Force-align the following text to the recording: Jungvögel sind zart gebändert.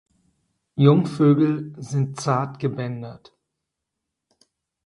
Jungvögel 0.77 1.75
sind 1.77 2.19
zart 2.19 2.57
gebändert. 2.57 3.35